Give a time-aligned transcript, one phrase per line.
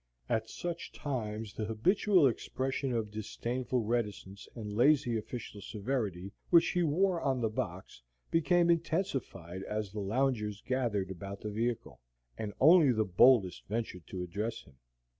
[0.27, 6.81] At such times the habitual expression of disdainful reticence and lazy official severity which he
[6.81, 8.01] wore on the box
[8.31, 11.99] became intensified as the loungers gathered about the vehicle,
[12.35, 14.77] and only the boldest ventured to address him.